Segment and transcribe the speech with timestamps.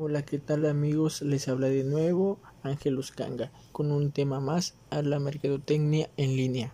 [0.00, 1.22] Hola, ¿qué tal amigos?
[1.22, 6.72] Les habla de nuevo Ángel Uscanga con un tema más a la mercadotecnia en línea.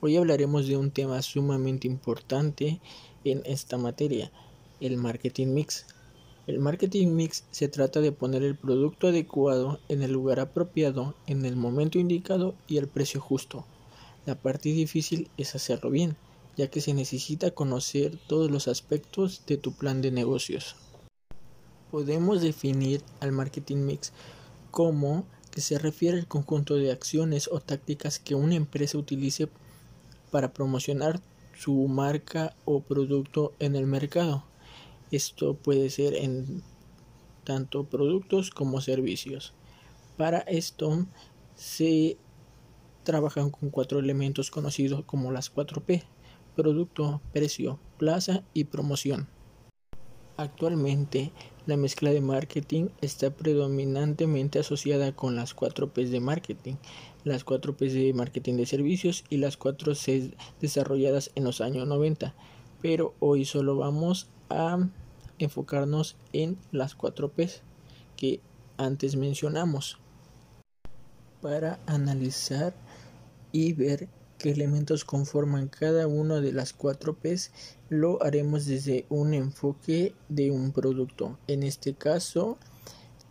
[0.00, 2.80] Hoy hablaremos de un tema sumamente importante
[3.22, 4.32] en esta materia,
[4.80, 5.86] el marketing mix.
[6.48, 11.44] El marketing mix se trata de poner el producto adecuado en el lugar apropiado, en
[11.44, 13.64] el momento indicado y al precio justo.
[14.26, 16.16] La parte difícil es hacerlo bien,
[16.56, 20.81] ya que se necesita conocer todos los aspectos de tu plan de negocios.
[21.92, 24.14] Podemos definir al marketing mix
[24.70, 29.50] como que se refiere al conjunto de acciones o tácticas que una empresa utilice
[30.30, 31.20] para promocionar
[31.54, 34.42] su marca o producto en el mercado.
[35.10, 36.62] Esto puede ser en
[37.44, 39.52] tanto productos como servicios.
[40.16, 41.06] Para esto
[41.56, 42.16] se
[43.02, 46.04] trabajan con cuatro elementos conocidos como las 4P,
[46.56, 49.28] producto, precio, plaza y promoción.
[50.36, 51.30] Actualmente,
[51.66, 56.74] la mezcla de marketing está predominantemente asociada con las 4 P de marketing,
[57.24, 61.86] las 4 P de marketing de servicios y las 4 C desarrolladas en los años
[61.86, 62.34] 90.
[62.80, 64.88] Pero hoy solo vamos a
[65.38, 67.50] enfocarnos en las 4 P
[68.16, 68.40] que
[68.76, 69.98] antes mencionamos
[71.40, 72.74] para analizar
[73.52, 74.08] y ver
[74.42, 77.52] qué elementos conforman cada una de las cuatro P's,
[77.88, 81.38] lo haremos desde un enfoque de un producto.
[81.46, 82.58] En este caso,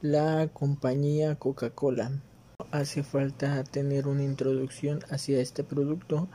[0.01, 2.21] la compañía Coca-Cola.
[2.71, 6.29] Hace falta tener una introducción hacia este producto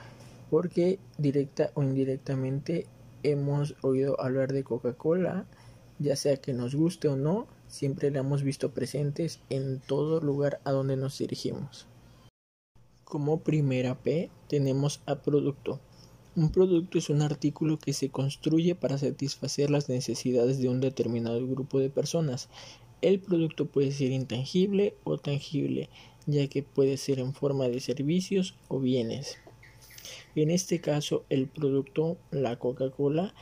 [0.51, 2.87] porque directa o indirectamente
[3.23, 5.47] hemos oído hablar de Coca-Cola,
[5.99, 10.61] ya sea que nos guste o no, siempre la hemos visto presentes en todo lugar
[10.65, 11.87] a donde nos dirigimos.
[13.07, 15.79] Como primera P tenemos a producto.
[16.35, 21.47] Un producto es un artículo que se construye para satisfacer las necesidades de un determinado
[21.47, 22.49] grupo de personas.
[23.03, 25.89] El producto puede ser intangible o tangible,
[26.27, 29.39] ya que puede ser en forma de servicios o bienes.
[30.35, 33.35] En este caso, el producto, la Coca-Cola,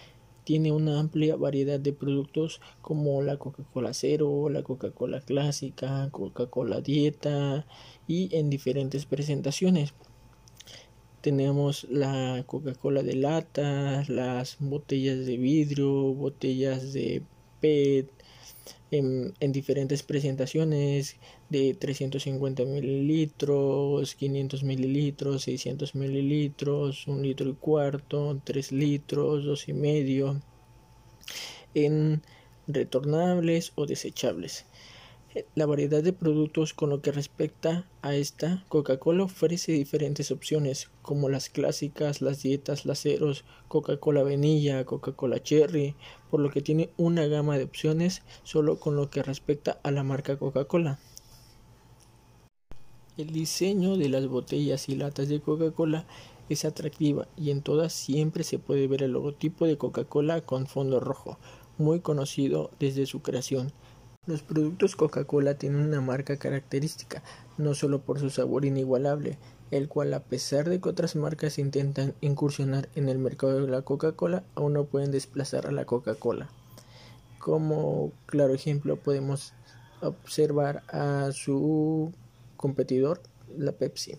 [0.44, 7.66] tiene una amplia variedad de productos como la Coca-Cola Cero, la Coca-Cola Clásica, Coca-Cola Dieta
[8.06, 9.94] y en diferentes presentaciones.
[11.22, 17.22] Tenemos la Coca-Cola de lata, las botellas de vidrio, botellas de
[17.60, 18.10] PET,
[18.98, 21.16] en, diferentes presentaciones
[21.48, 29.72] de 350 mililitros, 500 mililitros, 600 mililitros, un litro y cuarto, 3 litros, dos y
[29.72, 30.40] medio,
[31.74, 32.22] en
[32.66, 34.66] retornables o desechables.
[35.56, 41.28] La variedad de productos con lo que respecta a esta, Coca-Cola ofrece diferentes opciones, como
[41.28, 45.96] las clásicas, las dietas, las ceros, Coca-Cola vainilla, Coca-Cola cherry,
[46.30, 50.04] por lo que tiene una gama de opciones solo con lo que respecta a la
[50.04, 51.00] marca Coca-Cola.
[53.16, 56.06] El diseño de las botellas y latas de Coca-Cola
[56.48, 61.00] es atractiva y en todas siempre se puede ver el logotipo de Coca-Cola con fondo
[61.00, 61.38] rojo,
[61.76, 63.72] muy conocido desde su creación.
[64.26, 67.22] Los productos Coca-Cola tienen una marca característica,
[67.58, 69.36] no solo por su sabor inigualable,
[69.70, 73.82] el cual a pesar de que otras marcas intentan incursionar en el mercado de la
[73.82, 76.48] Coca-Cola, aún no pueden desplazar a la Coca-Cola.
[77.38, 79.52] Como claro ejemplo podemos
[80.00, 82.10] observar a su
[82.56, 83.20] competidor,
[83.58, 84.16] la Pepsi.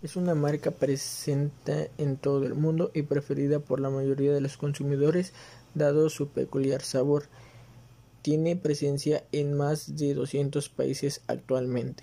[0.00, 4.56] Es una marca presente en todo el mundo y preferida por la mayoría de los
[4.56, 5.32] consumidores
[5.74, 7.24] dado su peculiar sabor
[8.26, 12.02] tiene presencia en más de 200 países actualmente.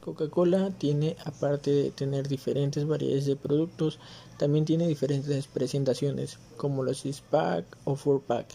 [0.00, 3.98] Coca-Cola tiene, aparte de tener diferentes variedades de productos,
[4.38, 8.46] también tiene diferentes presentaciones, como los 6-pack o 4-pack,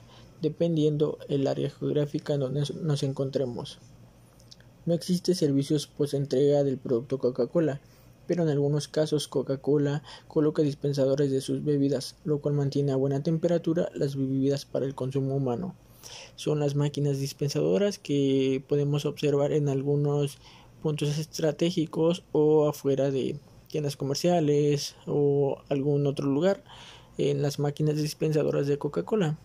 [0.41, 3.77] dependiendo el área geográfica en donde nos encontremos.
[4.87, 7.79] No existe servicios post entrega del producto Coca-Cola,
[8.25, 13.21] pero en algunos casos Coca-Cola coloca dispensadores de sus bebidas, lo cual mantiene a buena
[13.21, 15.75] temperatura las bebidas para el consumo humano
[16.35, 20.37] son las máquinas dispensadoras que podemos observar en algunos
[20.81, 26.63] puntos estratégicos o afuera de tiendas comerciales o algún otro lugar
[27.17, 29.37] en las máquinas dispensadoras de Coca-Cola.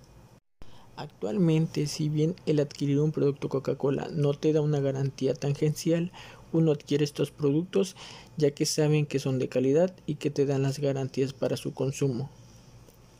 [0.96, 6.12] Actualmente, si bien el adquirir un producto Coca-Cola no te da una garantía tangencial,
[6.52, 7.96] uno adquiere estos productos
[8.36, 11.72] ya que saben que son de calidad y que te dan las garantías para su
[11.72, 12.30] consumo.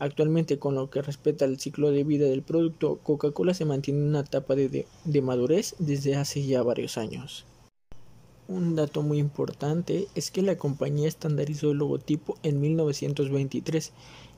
[0.01, 4.07] Actualmente, con lo que respecta al ciclo de vida del producto, Coca-Cola se mantiene en
[4.07, 7.45] una etapa de, de, madurez desde hace ya varios años.
[8.49, 13.93] Un dato muy importante es que la compañía estandarizó el logotipo en 1923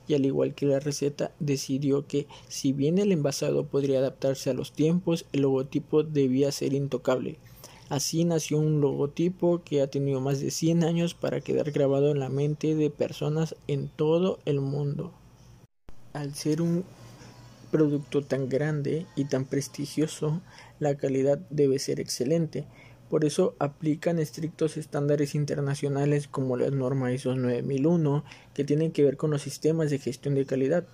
[0.05, 4.53] y al igual que la receta decidió que si bien el envasado podría adaptarse a
[4.53, 7.39] los tiempos, el logotipo debía ser intocable.
[7.87, 12.19] Así nació un logotipo que ha tenido más de 100 años para quedar grabado en
[12.19, 15.13] la mente de personas en todo el mundo.
[16.13, 16.85] Al ser un
[17.71, 20.41] producto tan grande y tan prestigioso,
[20.79, 22.65] la calidad debe ser excelente.
[23.09, 28.23] Por eso aplican estrictos estándares internacionales como la norma ISO 9001
[28.53, 30.85] que tienen que ver con los sistemas de gestión de calidad,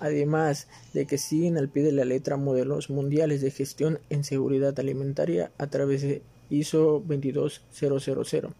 [0.00, 4.78] además de que siguen al pie de la letra modelos mundiales de gestión en seguridad
[4.80, 8.52] alimentaria a través de ISO 22000.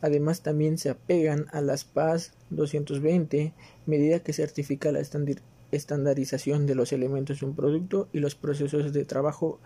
[0.00, 3.52] Además también se apegan a las PAS 220,
[3.86, 5.02] medida que certifica la
[5.70, 9.60] estandarización de los elementos de un producto y los procesos de trabajo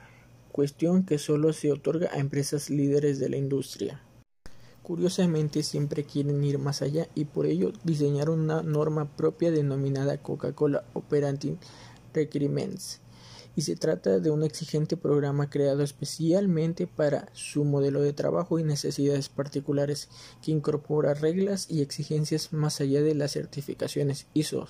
[0.53, 4.03] cuestión que solo se otorga a empresas líderes de la industria.
[4.83, 10.85] Curiosamente siempre quieren ir más allá y por ello diseñaron una norma propia denominada Coca-Cola
[10.95, 11.59] Operating
[12.15, 13.01] Requirements
[13.59, 18.63] y se trata de un exigente programa creado especialmente para su modelo de trabajo y
[18.63, 20.09] necesidades particulares
[20.41, 24.69] que incorpora reglas y exigencias más allá de las certificaciones ISO.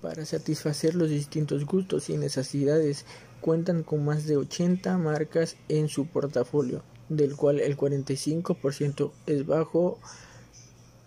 [0.00, 3.04] Para satisfacer los distintos gustos y necesidades
[3.42, 9.98] cuentan con más de 80 marcas en su portafolio, del cual el 45% es bajo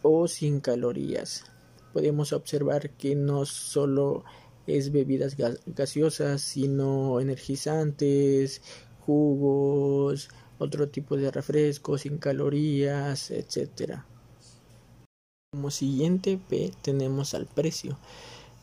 [0.04, 1.44] o sin calorías.
[1.92, 4.24] Podemos observar que no solo
[4.68, 5.36] es bebidas
[5.66, 8.62] gaseosas, sino energizantes,
[9.00, 10.30] jugos,
[10.60, 14.02] otro tipo de refrescos sin calorías, etc.
[15.52, 17.98] Como siguiente P tenemos al precio.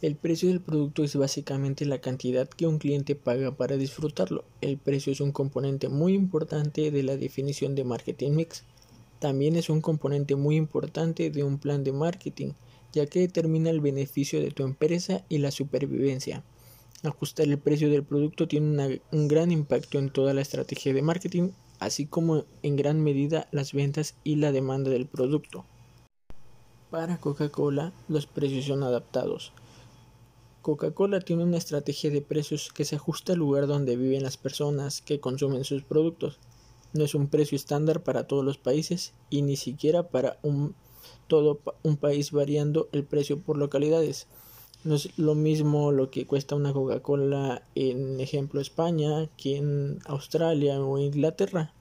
[0.01, 4.45] El precio del producto es básicamente la cantidad que un cliente paga para disfrutarlo.
[4.61, 8.63] El precio es un componente muy importante de la definición de marketing mix.
[9.19, 12.53] También es un componente muy importante de un plan de marketing,
[12.93, 16.43] ya que determina el beneficio de tu empresa y la supervivencia.
[17.03, 21.51] Ajustar el precio del producto tiene un gran impacto en toda la estrategia de marketing,
[21.79, 25.65] así como en gran medida las ventas y la demanda del producto.
[26.91, 29.53] Para Coca-Cola, los precios son adaptados.
[30.63, 35.01] Coca-Cola tiene una estrategia de precios que se ajusta al lugar donde viven las personas
[35.01, 36.39] que consumen sus productos.
[36.95, 40.75] No es un precio estándar para todos los países y ni siquiera para un,
[41.29, 44.27] todo un país variando el precio por localidades.
[44.85, 50.81] No es lo mismo lo que cuesta una Coca-Cola en ejemplo España que en Australia
[50.81, 51.73] o Inglaterra.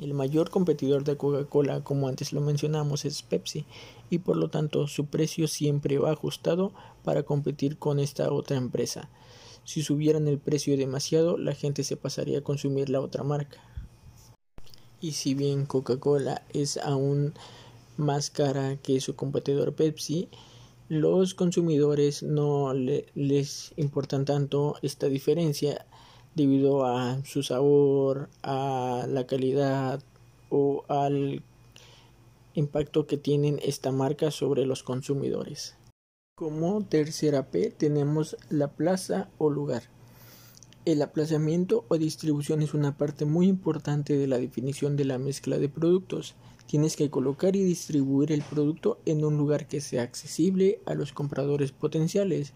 [0.00, 3.66] El mayor competidor de Coca-Cola, como antes lo mencionamos, es Pepsi
[4.10, 6.72] y por lo tanto su precio siempre va ajustado
[7.04, 9.08] para competir con esta otra empresa.
[9.64, 13.60] Si subieran el precio demasiado, la gente se pasaría a consumir la otra marca.
[15.02, 17.34] Y si bien Coca-Cola es aún
[17.96, 20.28] más cara que su competidor Pepsi,
[20.88, 25.86] los consumidores no les importan tanto esta diferencia
[26.36, 30.00] debido a su sabor, a la calidad
[30.50, 31.42] o al
[32.54, 35.74] impacto que tienen esta marca sobre los consumidores.
[36.36, 39.82] Como tercera P tenemos la plaza o lugar.
[40.84, 45.58] El aplazamiento o distribución es una parte muy importante de la definición de la mezcla
[45.58, 46.34] de productos.
[46.66, 51.12] Tienes que colocar y distribuir el producto en un lugar que sea accesible a los
[51.12, 52.52] compradores potenciales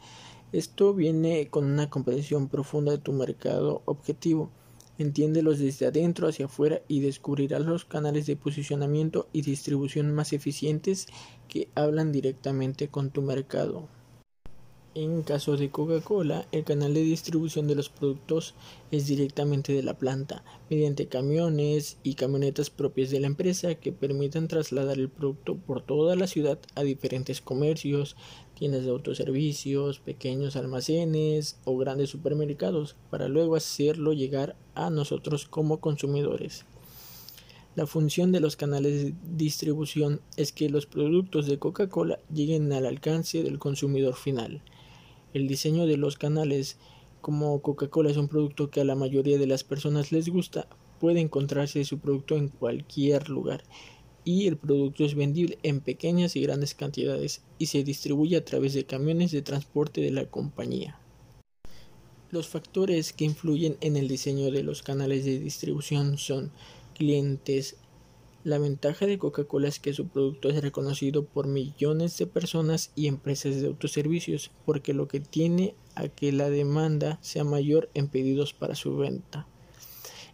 [0.53, 4.49] esto viene con una comprensión profunda de tu mercado objetivo.
[4.97, 11.09] Entiéndelos desde adentro hacia afuera y descubrirás los canales de posicionamiento y distribución más eficientes
[11.49, 13.89] que hablan directamente con tu mercado.
[14.99, 18.55] En caso de Coca-Cola, el canal de distribución de los productos
[18.91, 24.49] es directamente de la planta, mediante camiones y camionetas propias de la empresa que permitan
[24.49, 28.17] trasladar el producto por toda la ciudad a diferentes comercios,
[28.55, 35.79] tiendas de autoservicios, pequeños almacenes o grandes supermercados, para luego hacerlo llegar a nosotros como
[35.79, 36.65] consumidores.
[37.75, 42.87] La función de los canales de distribución es que los productos de Coca-Cola lleguen al
[42.87, 44.63] alcance del consumidor final.
[45.37, 46.79] El diseño de los canales,
[47.21, 50.67] como Coca-Cola es un producto que a la mayoría de las personas les gusta,
[50.99, 53.63] puede encontrarse su producto en cualquier lugar
[54.25, 58.73] y el producto es vendible en pequeñas y grandes cantidades y se distribuye a través
[58.73, 60.99] de camiones de transporte de la compañía.
[62.31, 66.51] Los factores que influyen en el diseño de los canales de distribución son
[66.95, 67.77] clientes,
[68.47, 73.09] la ventaja de Coca-Cola es que su producto es reconocido por millones de personas y
[73.09, 78.53] empresas de autoservicios, porque lo que tiene a que la demanda sea mayor en pedidos
[78.53, 79.49] para su venta.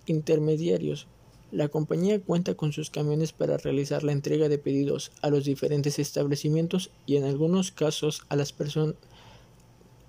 [0.05, 1.07] Intermediarios.
[1.53, 5.99] La compañía cuenta con sus camiones para realizar la entrega de pedidos a los diferentes
[5.99, 8.55] establecimientos y en algunos casos a las,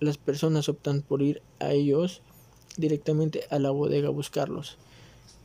[0.02, 2.22] las personas optan por ir a ellos
[2.76, 4.76] directamente a la bodega a buscarlos.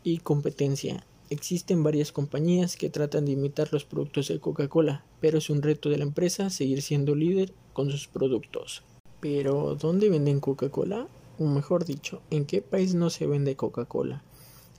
[0.02, 1.04] Y competencia.
[1.30, 5.90] Existen varias compañías que tratan de imitar los productos de Coca-Cola, pero es un reto
[5.90, 8.82] de la empresa seguir siendo líder con sus productos.
[9.20, 11.06] Pero, ¿dónde venden Coca-Cola?
[11.38, 14.24] O mejor dicho, ¿en qué país no se vende Coca-Cola?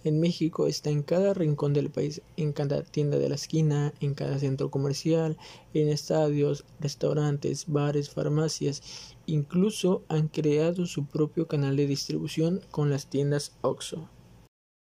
[0.03, 4.15] En México está en cada rincón del país, en cada tienda de la esquina, en
[4.15, 5.37] cada centro comercial,
[5.75, 8.81] en estadios, restaurantes, bares, farmacias.
[9.27, 14.09] Incluso han creado su propio canal de distribución con las tiendas OXO.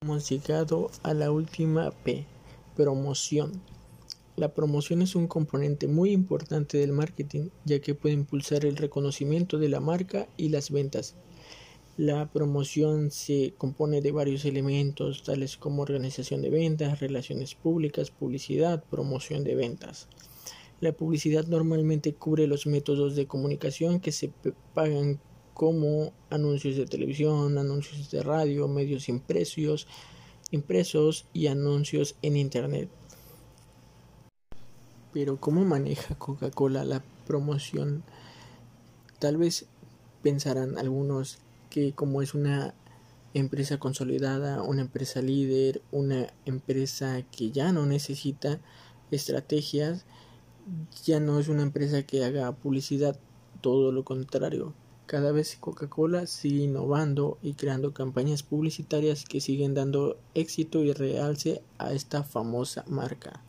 [0.06, 2.26] Hemos llegado a la última P,
[2.76, 3.60] promoción.
[4.36, 9.58] La promoción es un componente muy importante del marketing, ya que puede impulsar el reconocimiento
[9.58, 11.16] de la marca y las ventas.
[11.96, 18.84] La promoción se compone de varios elementos tales como organización de ventas, relaciones públicas, publicidad,
[18.84, 20.06] promoción de ventas.
[20.80, 24.30] La publicidad normalmente cubre los métodos de comunicación que se
[24.72, 25.18] pagan
[25.56, 29.86] como anuncios de televisión, anuncios de radio, medios impresos,
[30.50, 32.90] impresos y anuncios en internet.
[35.14, 38.02] Pero ¿cómo maneja Coca-Cola la promoción?
[39.18, 39.64] Tal vez
[40.22, 41.38] pensarán algunos
[41.70, 42.74] que como es una
[43.32, 48.60] empresa consolidada, una empresa líder, una empresa que ya no necesita
[49.10, 50.04] estrategias,
[51.02, 53.18] ya no es una empresa que haga publicidad,
[53.62, 54.74] todo lo contrario.
[55.06, 61.62] Cada vez Coca-Cola sigue innovando y creando campañas publicitarias que siguen dando éxito y realce
[61.78, 63.40] a esta famosa marca.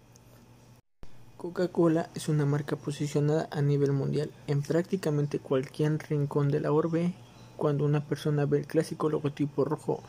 [1.38, 7.16] Coca-Cola es una marca posicionada a nivel mundial en prácticamente cualquier rincón de la orbe
[7.56, 10.04] cuando una persona ve el clásico logotipo rojo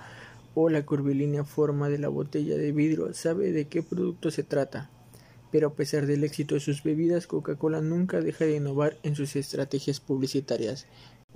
[0.55, 4.90] o la curvilínea forma de la botella de vidrio, sabe de qué producto se trata.
[5.50, 9.35] Pero a pesar del éxito de sus bebidas, Coca-Cola nunca deja de innovar en sus
[9.35, 10.87] estrategias publicitarias.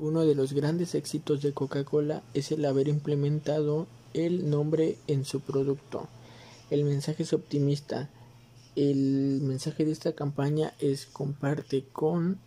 [0.02, 5.38] Uno de los grandes éxitos de Coca-Cola es el haber implementado el nombre en su
[5.38, 6.08] producto.
[6.70, 8.10] El mensaje es optimista.
[8.74, 12.40] El mensaje de esta campaña es comparte con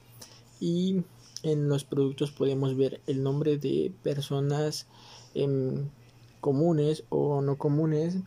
[0.59, 1.03] y
[1.43, 4.85] en los productos podemos ver el nombre de personas
[5.33, 5.87] em,
[6.41, 8.17] comunes o no comunes.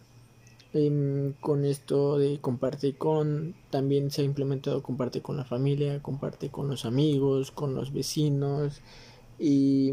[0.73, 6.49] Em, con esto de comparte con, también se ha implementado comparte con la familia, comparte
[6.49, 8.81] con los amigos, con los vecinos
[9.39, 9.93] y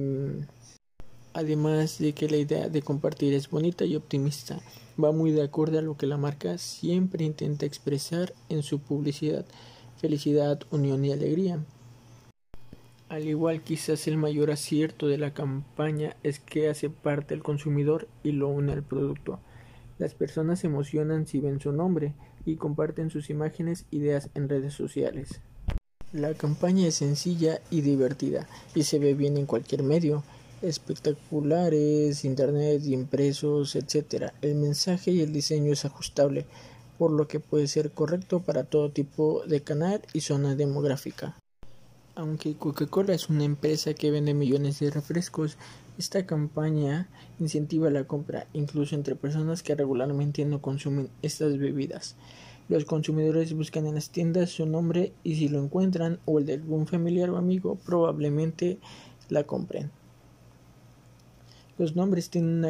[1.33, 4.59] además de que la idea de compartir es bonita y optimista,
[5.01, 9.45] va muy de acuerdo a lo que la marca siempre intenta expresar en su publicidad,
[9.97, 11.59] felicidad, unión y alegría.
[13.07, 18.07] Al igual quizás el mayor acierto de la campaña es que hace parte al consumidor
[18.23, 19.39] y lo une al producto.
[19.99, 22.13] Las personas se emocionan si ven su nombre
[22.45, 25.41] y comparten sus imágenes ideas en redes sociales.
[26.13, 30.23] La campaña es sencilla y divertida y se ve bien en cualquier medio,
[30.61, 34.31] espectaculares, internet, impresos, etc.
[34.41, 36.45] El mensaje y el diseño es ajustable,
[36.97, 41.37] por lo que puede ser correcto para todo tipo de canal y zona demográfica.
[42.15, 45.57] Aunque Coca-Cola es una empresa que vende millones de refrescos,
[45.97, 47.09] esta campaña
[47.39, 52.15] incentiva la compra, incluso entre personas que regularmente no consumen estas bebidas.
[52.67, 56.53] Los consumidores buscan en las tiendas su nombre y si lo encuentran o el de
[56.55, 58.79] algún familiar o amigo, probablemente
[59.29, 59.91] la compren.
[61.77, 62.65] Los nombres tienen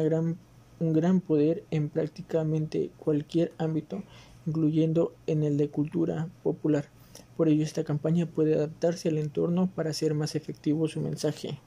[0.80, 4.02] un gran poder en prácticamente cualquier ámbito,
[4.46, 6.90] incluyendo en el de cultura popular.
[7.36, 11.58] Por ello esta campaña puede adaptarse al entorno para hacer más efectivo su mensaje.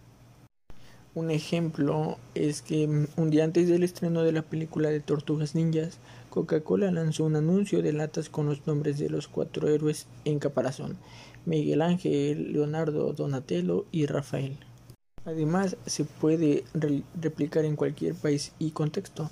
[1.19, 5.53] Un ejemplo es que mm, un día antes del estreno de la película de Tortugas
[5.53, 5.97] Ninjas,
[6.29, 10.95] Coca-Cola lanzó un anuncio de latas con los nombres de los cuatro héroes en caparazón,
[11.45, 14.59] Miguel Ángel, Leonardo, Donatello y Rafael.
[15.25, 16.63] Además, se puede
[17.19, 19.29] replicar en cualquier país y contexto.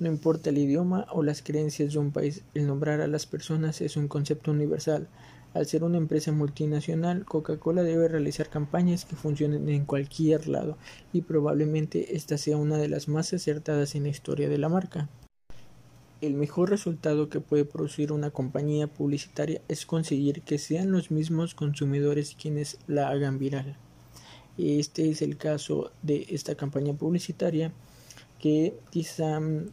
[0.00, 3.80] No importa el idioma o las creencias de un país, el nombrar a las personas
[3.80, 5.06] es un concepto universal,
[5.54, 10.76] al ser una empresa multinacional, Coca-Cola debe realizar campañas que funcionen en cualquier lado
[11.12, 15.08] y probablemente esta sea una de las más acertadas en la historia de la marca.
[16.20, 21.54] El mejor resultado que puede producir una compañía publicitaria es conseguir que sean los mismos
[21.54, 23.76] consumidores quienes la hagan viral.
[24.58, 27.72] Este es el caso de esta campaña publicitaria
[28.40, 29.66] que quizá mm,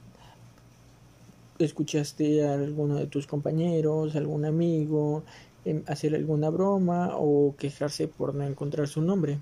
[1.57, 5.23] escuchaste a alguno de tus compañeros, algún amigo,
[5.87, 9.39] hacer alguna broma o quejarse por no encontrar su nombre.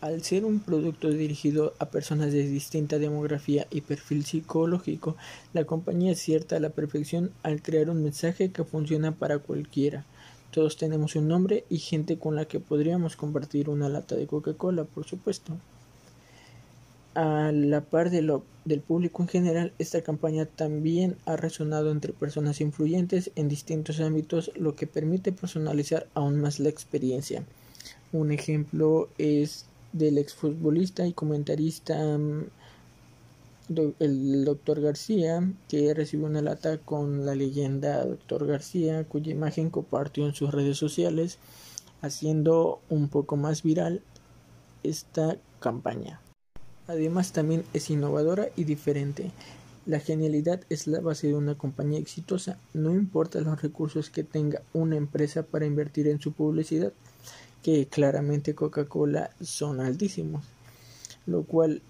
[0.00, 5.16] Al ser un producto dirigido a personas de distinta demografía y perfil psicológico,
[5.52, 10.04] la compañía acierta a la perfección al crear un mensaje que funciona para cualquiera.
[10.50, 14.84] Todos tenemos un nombre y gente con la que podríamos compartir una lata de Coca-Cola,
[14.84, 15.54] por supuesto.
[17.16, 22.12] A la par de lo, del público en general, esta campaña también ha resonado entre
[22.12, 27.42] personas influyentes en distintos ámbitos, lo que permite personalizar aún más la experiencia.
[28.12, 32.50] Un ejemplo es del exfutbolista y comentarista mm,
[33.98, 40.26] el doctor García, que recibió una lata con la leyenda doctor García, cuya imagen compartió
[40.26, 41.38] en sus redes sociales,
[42.02, 44.02] haciendo un poco más viral
[44.82, 46.20] esta campaña.
[46.88, 49.32] Además también es innovadora y diferente.
[49.86, 54.62] La genialidad es la base de una compañía exitosa, no importa los recursos que tenga
[54.72, 56.92] una empresa para invertir en su publicidad,
[57.62, 60.44] que claramente Coca-Cola son altísimos,
[61.26, 61.82] lo cual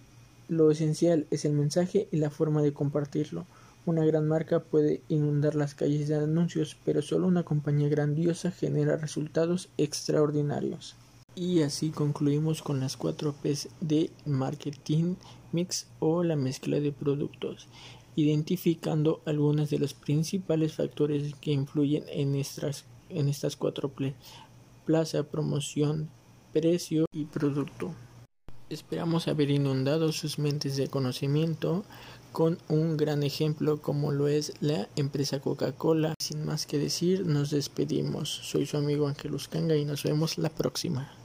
[0.48, 3.46] lo esencial es el mensaje y la forma de compartirlo.
[3.84, 8.96] Una gran marca puede inundar las calles de anuncios, pero solo una compañía grandiosa genera
[8.96, 10.96] resultados extraordinarios.
[11.38, 15.16] Y así concluimos con las cuatro P's de marketing
[15.52, 17.68] mix o la mezcla de productos,
[18.16, 24.14] identificando algunos de los principales factores que influyen en estas, en cuatro P
[24.86, 26.08] plaza, promoción,
[26.54, 27.94] precio y producto.
[28.70, 31.84] Esperamos haber inundado sus mentes de conocimiento
[32.32, 36.14] con un gran ejemplo como lo es la empresa Coca-Cola.
[36.18, 38.30] Sin más que decir, nos despedimos.
[38.30, 41.16] Soy su amigo Ángel Uscanga y nos vemos la próxima.